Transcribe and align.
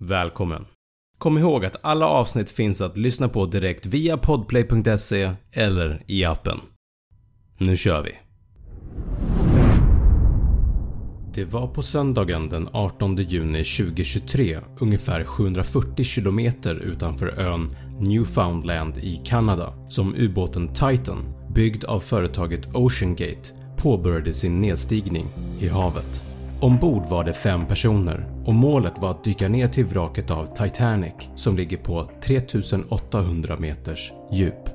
Välkommen! 0.00 0.64
Kom 1.18 1.38
ihåg 1.38 1.64
att 1.64 1.76
alla 1.82 2.06
avsnitt 2.06 2.50
finns 2.50 2.80
att 2.80 2.96
lyssna 2.96 3.28
på 3.28 3.46
direkt 3.46 3.86
via 3.86 4.16
podplay.se 4.16 5.30
eller 5.52 6.02
i 6.06 6.24
appen. 6.24 6.58
Nu 7.58 7.76
kör 7.76 8.02
vi! 8.02 8.10
Det 11.34 11.44
var 11.44 11.66
på 11.66 11.82
söndagen 11.82 12.48
den 12.48 12.68
18 12.72 13.16
juni 13.16 13.64
2023 13.64 14.58
ungefär 14.80 15.24
740 15.24 16.04
km 16.14 16.38
utanför 16.80 17.40
ön 17.40 17.76
Newfoundland 18.00 18.98
i 18.98 19.20
Kanada 19.24 19.72
som 19.88 20.14
ubåten 20.14 20.68
Titan 20.68 21.18
byggd 21.54 21.84
av 21.84 22.00
företaget 22.00 22.74
OceanGate 22.74 23.52
påbörjade 23.76 24.32
sin 24.32 24.60
nedstigning 24.60 25.26
i 25.60 25.68
havet. 25.68 26.24
Ombord 26.60 27.08
var 27.08 27.24
det 27.24 27.34
fem 27.34 27.66
personer 27.66 28.35
och 28.46 28.54
målet 28.54 28.98
var 28.98 29.10
att 29.10 29.24
dyka 29.24 29.48
ner 29.48 29.66
till 29.66 29.84
vraket 29.84 30.30
av 30.30 30.46
Titanic 30.46 31.14
som 31.36 31.56
ligger 31.56 31.76
på 31.76 32.10
3800 32.20 33.56
meters 33.56 34.12
djup. 34.32 34.70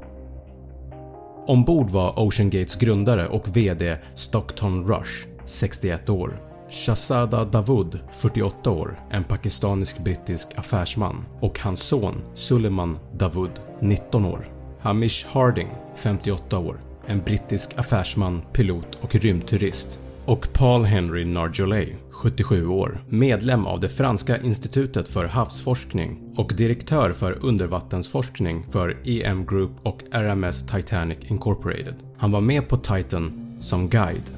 Ombord 1.48 1.90
var 1.90 2.14
OceanGates 2.20 2.76
grundare 2.76 3.28
och 3.28 3.58
VD 3.58 3.98
Stockton 4.16 4.88
Rush, 4.88 5.28
61 5.46 6.10
år, 6.10 6.42
Shahzada 6.70 7.46
Dawood, 7.46 8.00
48 8.12 8.72
år, 8.72 9.00
en 9.12 9.24
pakistanisk-brittisk 9.24 10.48
affärsman 10.56 11.26
och 11.40 11.60
hans 11.60 11.82
son 11.82 12.22
Suleiman 12.36 13.00
Dawood, 13.18 13.60
19 13.82 14.26
år. 14.26 14.46
Hamish 14.80 15.28
Harding, 15.32 15.70
58 15.96 16.60
år, 16.60 16.82
en 17.06 17.22
brittisk 17.22 17.80
affärsman, 17.80 18.42
pilot 18.54 18.98
och 19.02 19.16
rymdturist 19.16 20.00
och 20.32 20.54
Paul 20.54 20.84
Henry 20.84 21.26
Narjolet, 21.26 21.90
77 22.12 22.68
år, 22.68 23.04
medlem 23.10 23.66
av 23.66 23.80
det 23.80 23.90
franska 23.90 24.38
institutet 24.38 25.08
för 25.10 25.26
havsforskning 25.26 26.34
och 26.38 26.54
direktör 26.58 27.12
för 27.14 27.46
undervattensforskning 27.46 28.66
för 28.72 28.98
EM 29.06 29.46
Group 29.46 29.72
och 29.84 30.04
RMS 30.12 30.66
Titanic 30.66 31.18
Incorporated. 31.22 31.96
Han 32.18 32.32
var 32.32 32.42
med 32.42 32.68
på 32.68 32.78
Titan 32.78 33.58
som 33.60 33.90
guide. 33.90 34.30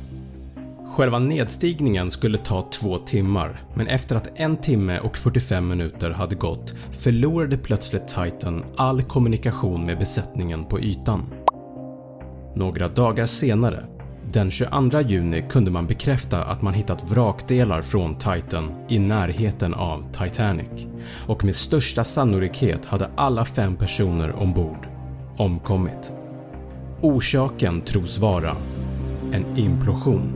Själva 0.96 1.20
nedstigningen 1.20 2.12
skulle 2.12 2.38
ta 2.38 2.70
två 2.72 2.98
timmar 2.98 3.62
men 3.76 3.88
efter 3.88 4.16
att 4.16 4.40
en 4.40 4.58
timme 4.58 5.00
och 5.00 5.18
45 5.18 5.68
minuter 5.68 6.10
hade 6.10 6.36
gått 6.36 6.74
förlorade 6.92 7.58
plötsligt 7.58 8.08
Titan 8.08 8.64
all 8.78 9.02
kommunikation 9.02 9.86
med 9.86 10.00
besättningen 10.00 10.66
på 10.66 10.80
ytan. 10.80 11.22
Några 12.56 12.88
dagar 12.88 13.26
senare 13.26 13.84
den 14.34 14.52
22 14.52 15.02
juni 15.02 15.46
kunde 15.50 15.72
man 15.72 15.88
bekräfta 15.88 16.44
att 16.44 16.62
man 16.62 16.74
hittat 16.74 17.12
vrakdelar 17.12 17.82
från 17.82 18.16
Titan 18.16 18.72
i 18.90 19.00
närheten 19.00 19.74
av 19.74 20.04
Titanic 20.12 20.88
och 21.28 21.46
med 21.46 21.56
största 21.56 22.04
sannolikhet 22.04 22.86
hade 22.86 23.10
alla 23.16 23.46
fem 23.46 23.76
personer 23.76 24.36
ombord 24.36 24.88
omkommit. 25.38 26.14
Orsaken 27.02 27.82
tros 27.82 28.20
vara 28.20 28.56
en 29.34 29.58
implosion. 29.58 30.34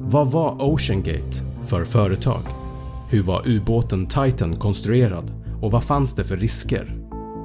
Vad 0.00 0.30
var 0.30 0.56
OceanGate 0.58 1.36
för 1.62 1.84
företag? 1.84 2.42
Hur 3.10 3.22
var 3.22 3.48
ubåten 3.48 4.06
Titan 4.06 4.56
konstruerad 4.56 5.32
och 5.62 5.70
vad 5.70 5.84
fanns 5.84 6.14
det 6.14 6.24
för 6.24 6.36
risker? 6.36 6.96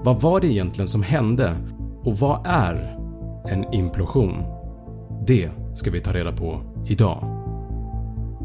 Vad 0.04 0.22
var 0.22 0.40
det 0.40 0.48
egentligen 0.48 0.88
som 0.88 1.04
hände 1.04 1.56
och 2.04 2.18
vad 2.18 2.42
är 2.46 3.05
en 3.50 3.74
implosion? 3.74 4.44
Det 5.28 5.52
ska 5.74 5.92
vi 5.92 6.00
ta 6.00 6.14
reda 6.14 6.32
på 6.32 6.62
idag. 6.88 7.42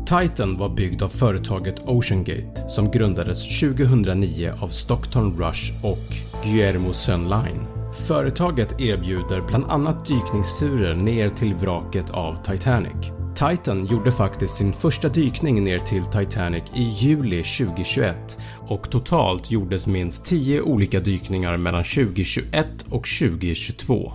Titan 0.06 0.56
var 0.56 0.68
byggd 0.68 1.02
av 1.02 1.08
företaget 1.08 1.82
OceanGate 1.86 2.68
som 2.68 2.90
grundades 2.90 3.60
2009 3.60 4.52
av 4.60 4.68
Stockton 4.68 5.36
Rush 5.38 5.84
och 5.84 6.14
Guillermo 6.44 6.92
Sunline. 6.92 7.66
Företaget 8.08 8.80
erbjuder 8.80 9.42
bland 9.48 9.64
annat 9.64 10.06
dykningsturer 10.06 10.94
ner 10.94 11.28
till 11.28 11.54
vraket 11.54 12.10
av 12.10 12.42
Titanic. 12.42 13.12
Titan 13.34 13.86
gjorde 13.86 14.12
faktiskt 14.12 14.56
sin 14.56 14.72
första 14.72 15.08
dykning 15.08 15.64
ner 15.64 15.78
till 15.78 16.04
Titanic 16.04 16.62
i 16.74 16.82
juli 16.82 17.42
2021 17.42 18.38
och 18.68 18.90
totalt 18.90 19.50
gjordes 19.50 19.86
minst 19.86 20.24
10 20.24 20.60
olika 20.60 21.00
dykningar 21.00 21.56
mellan 21.56 21.84
2021 21.84 22.66
och 22.90 23.06
2022. 23.20 24.12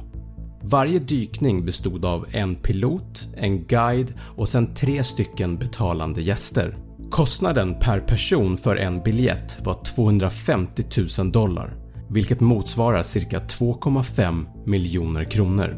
Varje 0.68 1.00
dykning 1.00 1.66
bestod 1.66 2.06
av 2.06 2.26
en 2.32 2.56
pilot, 2.56 3.28
en 3.38 3.66
guide 3.66 4.14
och 4.36 4.50
sen 4.50 4.74
tre 4.74 5.04
stycken 5.04 5.58
betalande 5.58 6.22
gäster. 6.22 6.78
Kostnaden 7.12 7.80
per 7.80 8.00
person 8.00 8.58
för 8.58 8.76
en 8.76 9.04
biljett 9.04 9.58
var 9.66 9.84
250 9.84 10.84
000 11.20 11.32
dollar 11.32 11.78
vilket 12.10 12.40
motsvarar 12.40 13.02
cirka 13.02 13.40
2,5 13.40 14.46
miljoner 14.66 15.24
kronor. 15.24 15.78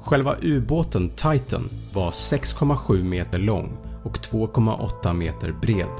Själva 0.00 0.36
ubåten 0.42 1.08
Titan 1.08 1.68
var 1.92 2.10
6,7 2.10 3.04
meter 3.04 3.38
lång 3.38 3.72
och 4.04 4.18
2,8 4.18 5.12
meter 5.14 5.52
bred. 5.62 5.96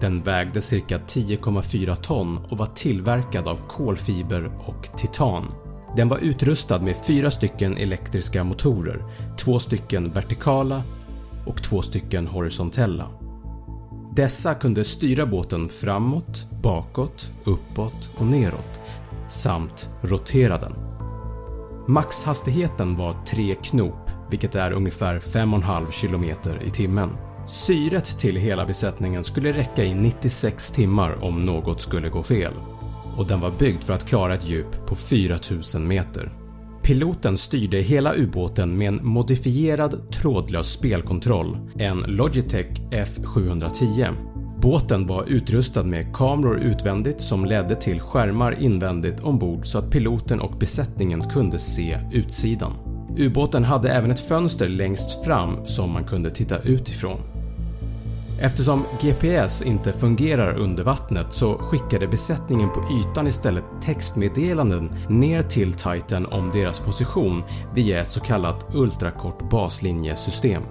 Den 0.00 0.22
vägde 0.22 0.60
cirka 0.60 0.98
10,4 0.98 1.94
ton 1.94 2.38
och 2.50 2.58
var 2.58 2.66
tillverkad 2.66 3.48
av 3.48 3.60
kolfiber 3.68 4.50
och 4.66 4.98
titan. 4.98 5.44
Den 5.96 6.08
var 6.08 6.18
utrustad 6.18 6.78
med 6.78 6.96
fyra 6.96 7.30
stycken 7.30 7.76
elektriska 7.76 8.44
motorer, 8.44 9.04
två 9.38 9.58
stycken 9.58 10.12
vertikala 10.12 10.82
och 11.46 11.62
två 11.62 11.82
stycken 11.82 12.26
horisontella. 12.26 13.08
Dessa 14.16 14.54
kunde 14.54 14.84
styra 14.84 15.26
båten 15.26 15.68
framåt, 15.68 16.46
bakåt, 16.62 17.32
uppåt 17.44 18.10
och 18.16 18.26
neråt 18.26 18.80
samt 19.28 19.88
rotera 20.02 20.58
den. 20.58 20.74
Maxhastigheten 21.88 22.96
var 22.96 23.24
3 23.24 23.54
knop 23.54 24.10
vilket 24.30 24.54
är 24.54 24.72
ungefär 24.72 25.18
5,5 25.18 26.00
km 26.00 26.24
i 26.62 26.70
timmen. 26.70 27.10
Syret 27.48 28.18
till 28.18 28.36
hela 28.36 28.66
besättningen 28.66 29.24
skulle 29.24 29.52
räcka 29.52 29.84
i 29.84 29.94
96 29.94 30.70
timmar 30.70 31.24
om 31.24 31.44
något 31.44 31.80
skulle 31.80 32.08
gå 32.08 32.22
fel 32.22 32.52
och 33.16 33.26
den 33.26 33.40
var 33.40 33.50
byggd 33.58 33.84
för 33.84 33.94
att 33.94 34.08
klara 34.08 34.34
ett 34.34 34.50
djup 34.50 34.86
på 34.86 34.94
4000 34.94 35.88
meter. 35.88 36.32
Piloten 36.82 37.38
styrde 37.38 37.76
hela 37.76 38.14
ubåten 38.14 38.78
med 38.78 38.88
en 38.88 39.00
modifierad 39.02 40.12
trådlös 40.12 40.72
spelkontroll, 40.72 41.58
en 41.78 41.98
Logitech 41.98 42.66
F710. 42.90 44.08
Båten 44.62 45.06
var 45.06 45.24
utrustad 45.24 45.82
med 45.82 46.14
kameror 46.14 46.58
utvändigt 46.58 47.20
som 47.20 47.44
ledde 47.44 47.74
till 47.74 48.00
skärmar 48.00 48.56
invändigt 48.60 49.20
ombord 49.20 49.66
så 49.66 49.78
att 49.78 49.90
piloten 49.90 50.40
och 50.40 50.58
besättningen 50.58 51.28
kunde 51.28 51.58
se 51.58 51.98
utsidan. 52.12 52.72
Ubåten 53.18 53.64
hade 53.64 53.90
även 53.90 54.10
ett 54.10 54.28
fönster 54.28 54.68
längst 54.68 55.24
fram 55.24 55.66
som 55.66 55.92
man 55.92 56.04
kunde 56.04 56.30
titta 56.30 56.58
utifrån. 56.58 57.35
Eftersom 58.38 58.84
GPS 59.00 59.62
inte 59.62 59.92
fungerar 59.92 60.58
under 60.58 60.84
vattnet 60.84 61.32
så 61.32 61.58
skickade 61.58 62.08
besättningen 62.08 62.70
på 62.70 62.80
ytan 62.80 63.26
istället 63.26 63.64
textmeddelanden 63.82 64.90
ner 65.08 65.42
till 65.42 65.72
Titan 65.72 66.26
om 66.26 66.50
deras 66.50 66.80
position 66.80 67.42
via 67.74 68.00
ett 68.00 68.10
så 68.10 68.20
kallat 68.20 68.66
ultrakort 68.74 69.50
baslinjesystem. 69.50 70.62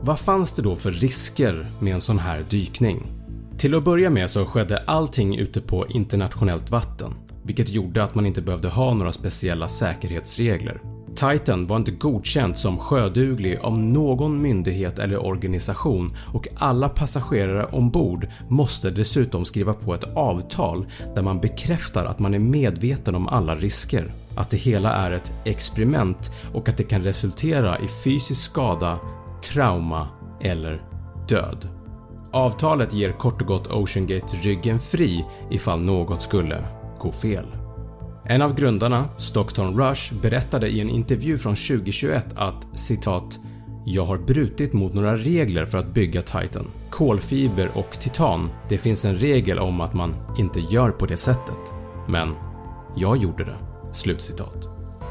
Vad 0.00 0.18
fanns 0.18 0.52
det 0.52 0.62
då 0.62 0.76
för 0.76 0.90
risker 0.90 1.66
med 1.80 1.94
en 1.94 2.00
sån 2.00 2.18
här 2.18 2.44
dykning? 2.50 3.12
Till 3.58 3.74
att 3.74 3.84
börja 3.84 4.10
med 4.10 4.30
så 4.30 4.44
skedde 4.44 4.82
allting 4.86 5.38
ute 5.38 5.60
på 5.60 5.86
internationellt 5.86 6.70
vatten 6.70 7.14
vilket 7.48 7.70
gjorde 7.70 8.02
att 8.02 8.14
man 8.14 8.26
inte 8.26 8.42
behövde 8.42 8.68
ha 8.68 8.94
några 8.94 9.12
speciella 9.12 9.68
säkerhetsregler. 9.68 10.80
Titan 11.14 11.66
var 11.66 11.76
inte 11.76 11.90
godkänd 11.90 12.56
som 12.56 12.78
sjöduglig 12.78 13.58
av 13.62 13.78
någon 13.78 14.42
myndighet 14.42 14.98
eller 14.98 15.26
organisation 15.26 16.14
och 16.32 16.48
alla 16.56 16.88
passagerare 16.88 17.64
ombord 17.64 18.26
måste 18.48 18.90
dessutom 18.90 19.44
skriva 19.44 19.74
på 19.74 19.94
ett 19.94 20.16
avtal 20.16 20.86
där 21.14 21.22
man 21.22 21.40
bekräftar 21.40 22.04
att 22.04 22.18
man 22.18 22.34
är 22.34 22.38
medveten 22.38 23.14
om 23.14 23.28
alla 23.28 23.54
risker, 23.54 24.14
att 24.36 24.50
det 24.50 24.56
hela 24.56 24.92
är 24.92 25.10
ett 25.10 25.32
experiment 25.44 26.30
och 26.54 26.68
att 26.68 26.76
det 26.76 26.84
kan 26.84 27.02
resultera 27.02 27.78
i 27.78 27.88
fysisk 28.04 28.50
skada, 28.50 28.98
trauma 29.52 30.08
eller 30.40 30.82
död. 31.28 31.68
Avtalet 32.32 32.94
ger 32.94 33.12
kort 33.12 33.40
och 33.40 33.46
gott 33.46 33.66
Oceangate 33.66 34.36
ryggen 34.36 34.78
fri 34.78 35.24
ifall 35.50 35.80
något 35.80 36.22
skulle 36.22 36.64
gå 36.98 37.12
fel. 37.12 37.57
En 38.30 38.42
av 38.42 38.54
grundarna, 38.54 39.04
Stockton 39.16 39.80
Rush, 39.80 40.14
berättade 40.22 40.68
i 40.68 40.80
en 40.80 40.90
intervju 40.90 41.38
från 41.38 41.54
2021 41.54 42.26
att 42.36 42.66
citat 42.74 43.38
“Jag 43.84 44.04
har 44.04 44.18
brutit 44.18 44.72
mot 44.72 44.94
några 44.94 45.16
regler 45.16 45.66
för 45.66 45.78
att 45.78 45.94
bygga 45.94 46.22
Titan. 46.22 46.66
Kolfiber 46.90 47.70
och 47.74 47.90
titan, 47.90 48.50
det 48.68 48.78
finns 48.78 49.04
en 49.04 49.16
regel 49.16 49.58
om 49.58 49.80
att 49.80 49.94
man 49.94 50.14
inte 50.38 50.60
gör 50.60 50.90
på 50.90 51.06
det 51.06 51.16
sättet. 51.16 51.58
Men 52.08 52.34
jag 52.96 53.16
gjorde 53.16 53.44
det.” 53.44 53.56
Slutcitat. 53.92 54.68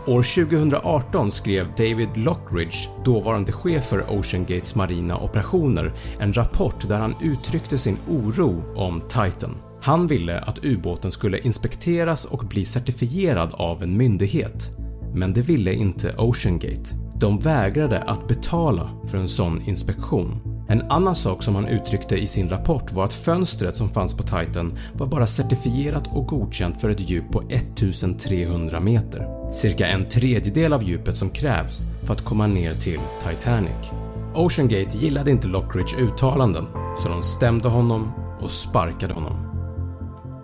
År 0.07 0.45
2018 0.45 1.31
skrev 1.31 1.67
David 1.77 2.17
Lockridge, 2.17 2.89
dåvarande 3.05 3.51
chef 3.51 3.85
för 3.85 4.19
Oceangates 4.19 4.75
marina 4.75 5.17
operationer, 5.17 5.93
en 6.19 6.33
rapport 6.33 6.87
där 6.87 6.99
han 6.99 7.15
uttryckte 7.21 7.77
sin 7.77 7.97
oro 8.09 8.63
om 8.75 9.01
Titan. 9.01 9.55
Han 9.81 10.07
ville 10.07 10.39
att 10.39 10.65
ubåten 10.65 11.11
skulle 11.11 11.39
inspekteras 11.39 12.25
och 12.25 12.45
bli 12.45 12.65
certifierad 12.65 13.49
av 13.53 13.83
en 13.83 13.97
myndighet, 13.97 14.69
men 15.13 15.33
det 15.33 15.41
ville 15.41 15.73
inte 15.73 16.15
Oceangate. 16.17 16.95
De 17.19 17.39
vägrade 17.39 17.99
att 17.99 18.27
betala 18.27 18.89
för 19.09 19.17
en 19.17 19.27
sån 19.27 19.61
inspektion. 19.61 20.57
En 20.69 20.91
annan 20.91 21.15
sak 21.15 21.43
som 21.43 21.55
han 21.55 21.67
uttryckte 21.67 22.15
i 22.15 22.27
sin 22.27 22.49
rapport 22.49 22.91
var 22.91 23.03
att 23.03 23.13
fönstret 23.13 23.75
som 23.75 23.89
fanns 23.89 24.17
på 24.17 24.23
Titan 24.23 24.73
var 24.93 25.07
bara 25.07 25.27
certifierat 25.27 26.07
och 26.07 26.27
godkänt 26.27 26.81
för 26.81 26.89
ett 26.89 27.09
djup 27.09 27.31
på 27.31 27.41
1300 27.41 28.79
meter. 28.79 29.51
Cirka 29.51 29.87
en 29.87 30.09
tredjedel 30.09 30.73
av 30.73 30.83
djupet 30.83 31.15
som 31.15 31.29
krävs 31.29 31.85
för 32.03 32.13
att 32.13 32.25
komma 32.25 32.47
ner 32.47 32.73
till 32.73 32.99
Titanic. 33.29 33.91
Oceangate 34.35 34.97
gillade 34.97 35.31
inte 35.31 35.47
Lockridge 35.47 35.97
uttalanden 35.97 36.65
så 36.97 37.09
de 37.09 37.23
stämde 37.23 37.69
honom 37.69 38.11
och 38.41 38.51
sparkade 38.51 39.13
honom. 39.13 39.46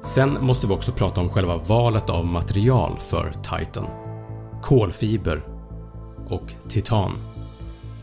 Sen 0.05 0.37
måste 0.45 0.67
vi 0.67 0.73
också 0.73 0.91
prata 0.91 1.21
om 1.21 1.29
själva 1.29 1.57
valet 1.57 2.09
av 2.09 2.25
material 2.25 2.99
för 2.99 3.31
Titan. 3.31 3.87
Kolfiber 4.61 5.43
och 6.27 6.53
titan. 6.69 7.11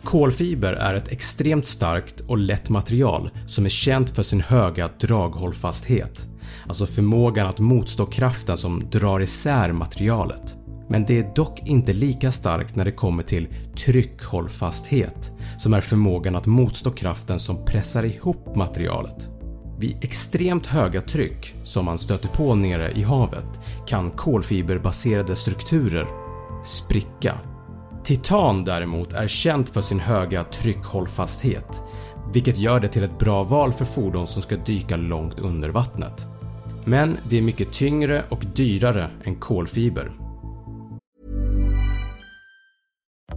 Kolfiber 0.05 0.73
är 0.73 0.94
ett 0.94 1.12
extremt 1.12 1.67
starkt 1.67 2.20
och 2.20 2.38
lätt 2.38 2.70
material 2.70 3.31
som 3.47 3.64
är 3.64 3.69
känt 3.69 4.11
för 4.11 4.23
sin 4.23 4.41
höga 4.41 4.91
draghållfasthet, 5.00 6.26
alltså 6.69 6.87
förmågan 6.87 7.47
att 7.47 7.58
motstå 7.61 8.06
kraften 8.06 8.56
som 8.56 8.91
drar 8.91 9.20
isär 9.20 9.73
materialet. 9.73 10.56
Men 10.88 11.05
det 11.05 11.19
är 11.19 11.35
dock 11.35 11.61
inte 11.67 11.93
lika 11.93 12.32
starkt 12.32 12.76
när 12.76 12.85
det 12.85 12.93
kommer 12.93 13.23
till 13.23 13.49
tryckhållfasthet 13.76 15.31
som 15.58 15.75
är 15.75 15.81
förmågan 15.81 16.37
att 16.37 16.47
motstå 16.47 16.91
kraften 16.91 17.38
som 17.38 17.64
pressar 17.64 18.05
ihop 18.05 18.56
materialet. 18.56 19.39
Vid 19.80 20.04
extremt 20.04 20.66
höga 20.66 21.00
tryck 21.00 21.54
som 21.64 21.84
man 21.84 21.98
stöter 21.98 22.28
på 22.28 22.54
nere 22.54 22.90
i 22.90 23.02
havet 23.02 23.60
kan 23.86 24.10
kolfiberbaserade 24.10 25.36
strukturer 25.36 26.06
spricka. 26.64 27.38
Titan 28.04 28.64
däremot 28.64 29.12
är 29.12 29.28
känt 29.28 29.68
för 29.68 29.80
sin 29.80 30.00
höga 30.00 30.44
tryckhållfasthet 30.44 31.82
vilket 32.32 32.58
gör 32.58 32.80
det 32.80 32.88
till 32.88 33.02
ett 33.02 33.18
bra 33.18 33.42
val 33.42 33.72
för 33.72 33.84
fordon 33.84 34.26
som 34.26 34.42
ska 34.42 34.56
dyka 34.56 34.96
långt 34.96 35.40
under 35.40 35.68
vattnet. 35.68 36.26
Men 36.84 37.16
det 37.28 37.38
är 37.38 37.42
mycket 37.42 37.72
tyngre 37.72 38.24
och 38.28 38.44
dyrare 38.54 39.06
än 39.24 39.36
kolfiber 39.36 40.12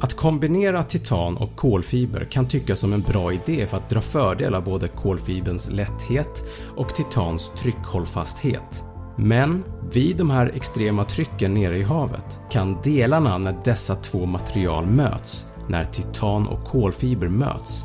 Att 0.00 0.14
kombinera 0.14 0.82
titan 0.82 1.36
och 1.36 1.56
kolfiber 1.56 2.24
kan 2.30 2.48
tyckas 2.48 2.80
som 2.80 2.92
en 2.92 3.00
bra 3.00 3.32
idé 3.32 3.66
för 3.66 3.76
att 3.76 3.90
dra 3.90 4.00
fördel 4.00 4.54
av 4.54 4.64
både 4.64 4.88
kolfiberns 4.88 5.70
lätthet 5.70 6.44
och 6.76 6.94
titans 6.94 7.52
tryckhållfasthet. 7.54 8.84
Men 9.18 9.64
vid 9.92 10.16
de 10.16 10.30
här 10.30 10.52
extrema 10.54 11.04
trycken 11.04 11.54
nere 11.54 11.78
i 11.78 11.82
havet 11.82 12.40
kan 12.50 12.82
delarna 12.82 13.38
när 13.38 13.56
dessa 13.64 13.94
två 13.96 14.26
material 14.26 14.86
möts, 14.86 15.46
när 15.68 15.84
titan 15.84 16.46
och 16.46 16.64
kolfiber 16.64 17.28
möts, 17.28 17.84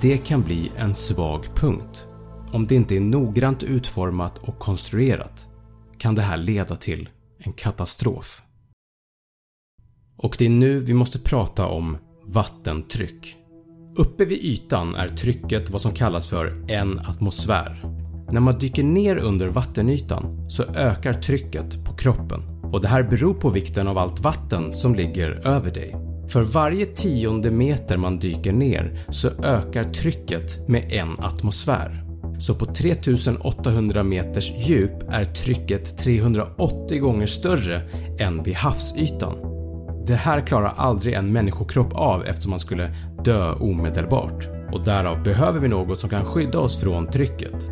det 0.00 0.18
kan 0.18 0.42
bli 0.42 0.72
en 0.76 0.94
svag 0.94 1.46
punkt. 1.54 2.06
Om 2.52 2.66
det 2.66 2.74
inte 2.74 2.96
är 2.96 3.00
noggrant 3.00 3.62
utformat 3.62 4.38
och 4.38 4.58
konstruerat 4.58 5.46
kan 5.98 6.14
det 6.14 6.22
här 6.22 6.36
leda 6.36 6.76
till 6.76 7.08
en 7.38 7.52
katastrof. 7.52 8.42
Och 10.18 10.36
det 10.38 10.46
är 10.46 10.50
nu 10.50 10.80
vi 10.80 10.94
måste 10.94 11.18
prata 11.18 11.66
om 11.66 11.96
vattentryck. 12.26 13.36
Uppe 13.96 14.24
vid 14.24 14.38
ytan 14.38 14.94
är 14.94 15.08
trycket 15.08 15.70
vad 15.70 15.80
som 15.80 15.92
kallas 15.92 16.26
för 16.26 16.64
en 16.68 16.98
atmosfär. 16.98 17.84
När 18.32 18.40
man 18.40 18.58
dyker 18.58 18.82
ner 18.82 19.16
under 19.16 19.48
vattenytan 19.48 20.50
så 20.50 20.62
ökar 20.62 21.12
trycket 21.12 21.84
på 21.84 21.94
kroppen 21.94 22.40
och 22.72 22.80
det 22.80 22.88
här 22.88 23.02
beror 23.02 23.34
på 23.34 23.50
vikten 23.50 23.88
av 23.88 23.98
allt 23.98 24.20
vatten 24.20 24.72
som 24.72 24.94
ligger 24.94 25.46
över 25.46 25.70
dig. 25.70 25.96
För 26.28 26.42
varje 26.42 26.86
tionde 26.86 27.50
meter 27.50 27.96
man 27.96 28.18
dyker 28.18 28.52
ner 28.52 28.98
så 29.08 29.28
ökar 29.42 29.84
trycket 29.84 30.68
med 30.68 30.92
en 30.92 31.18
atmosfär. 31.18 32.04
Så 32.40 32.54
på 32.54 32.66
3800 32.66 34.02
meters 34.02 34.52
djup 34.68 35.02
är 35.10 35.24
trycket 35.24 35.98
380 35.98 37.00
gånger 37.00 37.26
större 37.26 37.82
än 38.18 38.42
vid 38.42 38.54
havsytan 38.54 39.47
det 40.08 40.16
här 40.16 40.40
klarar 40.40 40.74
aldrig 40.76 41.14
en 41.14 41.32
människokropp 41.32 41.92
av 41.92 42.26
eftersom 42.26 42.50
man 42.50 42.60
skulle 42.60 42.90
dö 43.24 43.52
omedelbart 43.52 44.48
och 44.72 44.84
därav 44.84 45.22
behöver 45.22 45.60
vi 45.60 45.68
något 45.68 46.00
som 46.00 46.10
kan 46.10 46.24
skydda 46.24 46.58
oss 46.58 46.80
från 46.80 47.06
trycket. 47.06 47.70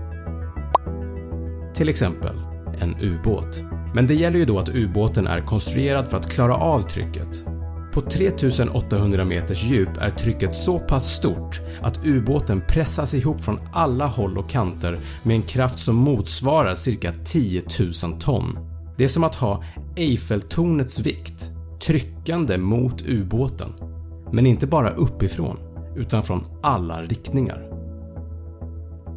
Till 1.74 1.88
exempel 1.88 2.36
en 2.80 2.96
ubåt. 3.00 3.60
Men 3.94 4.06
det 4.06 4.14
gäller 4.14 4.38
ju 4.38 4.44
då 4.44 4.58
att 4.58 4.68
ubåten 4.68 5.26
är 5.26 5.40
konstruerad 5.40 6.08
för 6.10 6.16
att 6.16 6.30
klara 6.30 6.56
av 6.56 6.80
trycket. 6.80 7.44
På 7.92 8.00
3800 8.00 9.24
meters 9.24 9.64
djup 9.64 9.96
är 10.00 10.10
trycket 10.10 10.56
så 10.56 10.78
pass 10.78 11.12
stort 11.12 11.60
att 11.82 12.04
ubåten 12.04 12.62
pressas 12.68 13.14
ihop 13.14 13.40
från 13.40 13.60
alla 13.72 14.06
håll 14.06 14.38
och 14.38 14.50
kanter 14.50 15.00
med 15.22 15.36
en 15.36 15.42
kraft 15.42 15.80
som 15.80 15.96
motsvarar 15.96 16.74
cirka 16.74 17.12
10 17.24 17.62
000 18.04 18.20
ton. 18.20 18.58
Det 18.96 19.04
är 19.04 19.08
som 19.08 19.24
att 19.24 19.34
ha 19.34 19.64
Eiffeltornets 19.96 20.98
vikt 20.98 21.55
tryckande 21.80 22.58
mot 22.58 23.02
ubåten. 23.02 23.72
Men 24.32 24.46
inte 24.46 24.66
bara 24.66 24.90
uppifrån, 24.90 25.56
utan 25.96 26.22
från 26.22 26.44
alla 26.62 27.02
riktningar. 27.02 27.76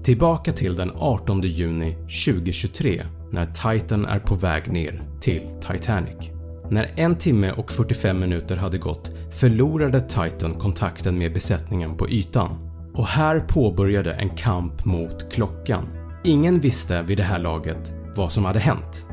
Tillbaka 0.03 0.51
till 0.51 0.75
den 0.75 0.91
18 0.95 1.41
juni 1.41 1.93
2023 2.25 3.03
när 3.31 3.45
Titan 3.45 4.05
är 4.05 4.19
på 4.19 4.35
väg 4.35 4.71
ner 4.71 5.03
till 5.21 5.41
Titanic. 5.61 6.31
När 6.69 6.93
en 6.95 7.15
timme 7.15 7.51
och 7.51 7.71
45 7.71 8.19
minuter 8.19 8.55
hade 8.55 8.77
gått 8.77 9.11
förlorade 9.31 10.01
Titan 10.01 10.53
kontakten 10.53 11.17
med 11.17 11.33
besättningen 11.33 11.97
på 11.97 12.09
ytan 12.09 12.49
och 12.93 13.05
här 13.05 13.39
påbörjade 13.39 14.13
en 14.13 14.29
kamp 14.29 14.85
mot 14.85 15.33
klockan. 15.33 15.87
Ingen 16.23 16.59
visste 16.59 17.01
vid 17.01 17.17
det 17.17 17.23
här 17.23 17.39
laget 17.39 17.93
vad 18.15 18.31
som 18.31 18.45
hade 18.45 18.59
hänt. 18.59 19.05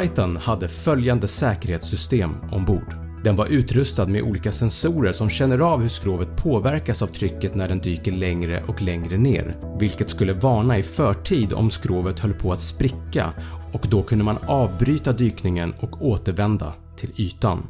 Titan 0.00 0.36
hade 0.36 0.68
följande 0.68 1.28
säkerhetssystem 1.28 2.30
ombord. 2.50 2.94
Den 3.24 3.36
var 3.36 3.46
utrustad 3.46 4.06
med 4.06 4.22
olika 4.22 4.52
sensorer 4.52 5.12
som 5.12 5.28
känner 5.30 5.58
av 5.58 5.80
hur 5.80 5.88
skrovet 5.88 6.36
påverkas 6.36 7.02
av 7.02 7.06
trycket 7.06 7.54
när 7.54 7.68
den 7.68 7.78
dyker 7.78 8.12
längre 8.12 8.62
och 8.66 8.82
längre 8.82 9.16
ner, 9.16 9.56
vilket 9.78 10.10
skulle 10.10 10.32
varna 10.32 10.78
i 10.78 10.82
förtid 10.82 11.52
om 11.52 11.70
skrovet 11.70 12.18
höll 12.18 12.32
på 12.32 12.52
att 12.52 12.60
spricka 12.60 13.32
och 13.72 13.86
då 13.90 14.02
kunde 14.02 14.24
man 14.24 14.38
avbryta 14.46 15.12
dykningen 15.12 15.74
och 15.80 16.06
återvända 16.06 16.74
till 16.96 17.10
ytan. 17.16 17.66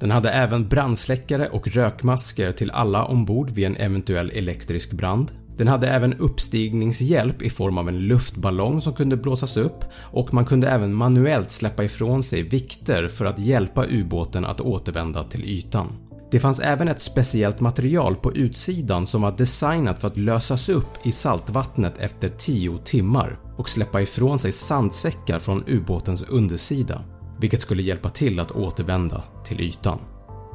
Den 0.00 0.10
hade 0.10 0.30
även 0.30 0.68
brandsläckare 0.68 1.48
och 1.48 1.68
rökmasker 1.68 2.52
till 2.52 2.70
alla 2.70 3.04
ombord 3.04 3.50
vid 3.50 3.66
en 3.66 3.76
eventuell 3.76 4.30
elektrisk 4.30 4.92
brand. 4.92 5.32
Den 5.56 5.68
hade 5.68 5.88
även 5.88 6.14
uppstigningshjälp 6.14 7.42
i 7.42 7.50
form 7.50 7.78
av 7.78 7.88
en 7.88 7.98
luftballong 7.98 8.80
som 8.80 8.92
kunde 8.92 9.16
blåsas 9.16 9.56
upp 9.56 9.84
och 10.12 10.34
man 10.34 10.44
kunde 10.44 10.68
även 10.68 10.94
manuellt 10.94 11.50
släppa 11.50 11.84
ifrån 11.84 12.22
sig 12.22 12.42
vikter 12.42 13.08
för 13.08 13.24
att 13.24 13.38
hjälpa 13.38 13.86
ubåten 13.86 14.44
att 14.44 14.60
återvända 14.60 15.24
till 15.24 15.44
ytan. 15.44 15.86
Det 16.30 16.40
fanns 16.40 16.60
även 16.60 16.88
ett 16.88 17.00
speciellt 17.00 17.60
material 17.60 18.16
på 18.16 18.32
utsidan 18.32 19.06
som 19.06 19.22
var 19.22 19.32
designat 19.32 20.00
för 20.00 20.08
att 20.08 20.16
lösas 20.16 20.68
upp 20.68 21.06
i 21.06 21.12
saltvattnet 21.12 21.98
efter 21.98 22.28
10 22.28 22.78
timmar 22.78 23.38
och 23.58 23.68
släppa 23.68 24.02
ifrån 24.02 24.38
sig 24.38 24.52
sandsäckar 24.52 25.38
från 25.38 25.64
ubåtens 25.66 26.22
undersida 26.22 27.02
vilket 27.40 27.62
skulle 27.62 27.82
hjälpa 27.82 28.08
till 28.08 28.40
att 28.40 28.50
återvända 28.50 29.22
till 29.44 29.60
ytan. 29.60 29.98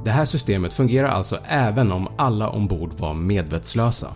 Det 0.05 0.11
här 0.11 0.25
systemet 0.25 0.73
fungerar 0.73 1.07
alltså 1.07 1.37
även 1.47 1.91
om 1.91 2.07
alla 2.17 2.49
ombord 2.49 2.93
var 2.99 3.13
medvetslösa. 3.13 4.07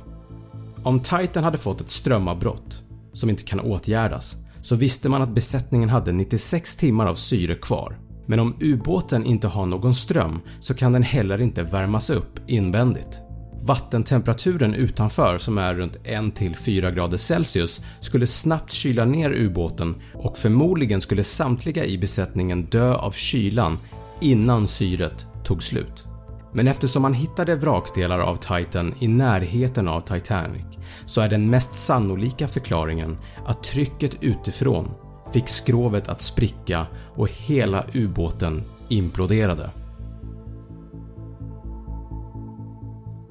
Om 0.84 1.00
Titan 1.00 1.44
hade 1.44 1.58
fått 1.58 1.82
ett 1.82 1.90
strömavbrott 1.90 2.84
som 3.14 3.30
inte 3.30 3.44
kan 3.44 3.60
åtgärdas 3.60 4.36
så 4.62 4.76
visste 4.76 5.10
man 5.10 5.22
att 5.22 5.36
besättningen 5.36 5.90
hade 5.90 6.12
96 6.12 6.76
timmar 6.76 7.08
av 7.08 7.16
syre 7.16 7.56
kvar 7.56 7.98
men 8.28 8.40
om 8.40 8.56
ubåten 8.60 9.26
inte 9.26 9.48
har 9.48 9.66
någon 9.66 9.96
ström 9.96 10.40
så 10.60 10.74
kan 10.74 10.92
den 10.92 11.04
heller 11.04 11.42
inte 11.42 11.64
värmas 11.64 12.10
upp 12.10 12.40
invändigt. 12.48 13.20
Vattentemperaturen 13.62 14.74
utanför 14.74 15.38
som 15.38 15.58
är 15.58 15.76
runt 15.76 15.98
1-4 15.98 16.92
grader 16.92 17.18
Celsius 17.18 17.82
skulle 18.00 18.28
snabbt 18.28 18.72
kyla 18.72 19.06
ner 19.06 19.32
ubåten 19.32 19.96
och 20.14 20.38
förmodligen 20.38 21.02
skulle 21.02 21.24
samtliga 21.24 21.86
i 21.86 21.98
besättningen 21.98 22.66
dö 22.66 22.96
av 22.96 23.12
kylan 23.12 23.78
innan 24.22 24.68
syret 24.68 25.26
tog 25.44 25.64
slut. 25.64 26.08
Men 26.54 26.68
eftersom 26.68 27.02
man 27.02 27.14
hittade 27.14 27.56
vrakdelar 27.56 28.20
av 28.20 28.36
Titan 28.36 28.94
i 29.00 29.08
närheten 29.08 29.88
av 29.88 30.02
Titanic 30.02 30.71
så 31.06 31.22
är 31.22 31.30
den 31.30 31.50
mest 31.50 31.74
sannolika 31.74 32.48
förklaringen 32.48 33.18
att 33.46 33.64
trycket 33.64 34.24
utifrån 34.24 34.92
fick 35.34 35.50
skrovet 35.50 36.08
att 36.08 36.22
spricka 36.22 36.88
och 37.16 37.30
hela 37.30 37.86
ubåten 37.94 38.64
imploderade. 38.90 39.72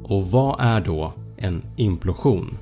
Och 0.05 0.25
vad 0.25 0.61
är 0.61 0.81
då 0.81 1.12
en 1.37 1.62
implosion? 1.76 2.59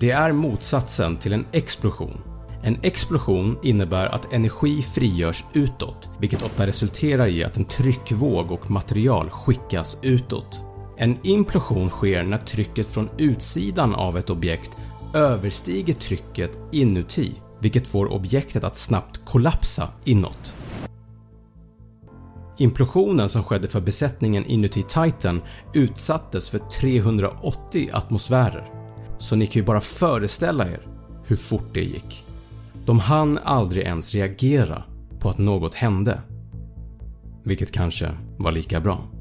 Det 0.00 0.10
är 0.10 0.32
motsatsen 0.32 1.16
till 1.16 1.32
en 1.32 1.46
explosion. 1.52 2.20
En 2.62 2.78
explosion 2.82 3.58
innebär 3.62 4.06
att 4.06 4.32
energi 4.32 4.82
frigörs 4.82 5.44
utåt 5.52 6.08
vilket 6.20 6.42
ofta 6.42 6.66
resulterar 6.66 7.26
i 7.26 7.44
att 7.44 7.56
en 7.56 7.64
tryckvåg 7.64 8.52
och 8.52 8.70
material 8.70 9.30
skickas 9.30 9.98
utåt. 10.02 10.73
En 10.96 11.18
implosion 11.22 11.90
sker 11.90 12.22
när 12.22 12.38
trycket 12.38 12.86
från 12.86 13.10
utsidan 13.18 13.94
av 13.94 14.18
ett 14.18 14.30
objekt 14.30 14.76
överstiger 15.14 15.94
trycket 15.94 16.58
inuti 16.72 17.32
vilket 17.60 17.88
får 17.88 18.12
objektet 18.12 18.64
att 18.64 18.76
snabbt 18.76 19.20
kollapsa 19.24 19.88
inåt. 20.04 20.56
Implosionen 22.58 23.28
som 23.28 23.42
skedde 23.42 23.68
för 23.68 23.80
besättningen 23.80 24.44
inuti 24.44 24.82
Titan 24.82 25.42
utsattes 25.74 26.50
för 26.50 26.58
380 26.58 27.90
atmosfärer, 27.92 28.64
så 29.18 29.36
ni 29.36 29.46
kan 29.46 29.60
ju 29.60 29.66
bara 29.66 29.80
föreställa 29.80 30.68
er 30.68 30.86
hur 31.26 31.36
fort 31.36 31.74
det 31.74 31.84
gick. 31.84 32.26
De 32.86 32.98
hann 32.98 33.38
aldrig 33.44 33.84
ens 33.84 34.14
reagera 34.14 34.82
på 35.20 35.30
att 35.30 35.38
något 35.38 35.74
hände, 35.74 36.20
vilket 37.44 37.72
kanske 37.72 38.10
var 38.38 38.52
lika 38.52 38.80
bra. 38.80 39.13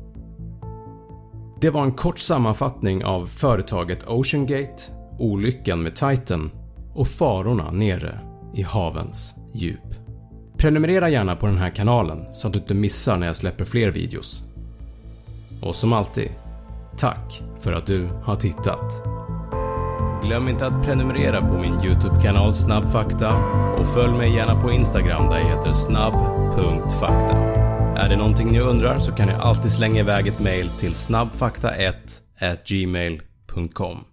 Det 1.64 1.70
var 1.70 1.84
en 1.84 1.92
kort 1.92 2.20
sammanfattning 2.20 3.06
av 3.06 3.26
företaget 3.26 4.08
OceanGate, 4.08 4.84
olyckan 5.20 5.84
med 5.84 5.96
Titan 5.96 6.52
och 6.94 7.08
farorna 7.08 7.72
nere 7.72 8.20
i 8.56 8.62
havens 8.62 9.36
djup. 9.54 9.96
Prenumerera 10.58 11.10
gärna 11.10 11.36
på 11.36 11.46
den 11.46 11.58
här 11.58 11.70
kanalen 11.70 12.34
så 12.34 12.48
att 12.48 12.54
du 12.54 12.60
inte 12.60 12.74
missar 12.74 13.18
när 13.18 13.28
jag 13.28 13.36
släpper 13.36 13.66
fler 13.66 13.92
videos. 13.92 14.44
Och 15.62 15.76
som 15.76 15.94
alltid, 15.94 16.30
tack 16.98 17.42
för 17.60 17.74
att 17.74 17.86
du 17.86 18.08
har 18.24 18.36
tittat. 18.36 19.04
Glöm 20.24 20.48
inte 20.48 20.68
att 20.68 20.86
prenumerera 20.86 21.42
på 21.42 21.58
min 21.58 21.86
YouTube-kanal 21.86 22.54
Snabbfakta 22.54 23.34
och 23.80 23.88
följ 23.88 24.14
mig 24.14 24.36
gärna 24.36 24.62
på 24.62 24.72
Instagram 24.72 25.30
där 25.30 25.38
jag 25.38 25.56
heter 25.56 25.74
snabb.fakta. 25.74 27.63
Är 27.96 28.10
det 28.10 28.16
någonting 28.16 28.52
ni 28.52 28.60
undrar 28.60 29.00
så 29.00 29.12
kan 29.12 29.28
ni 29.28 29.34
alltid 29.34 29.72
slänga 29.72 30.00
iväg 30.00 30.28
ett 30.28 30.40
mail 30.40 30.72
till 30.78 30.94
snabbfakta1 30.94 31.94
gmail.com. 32.66 34.13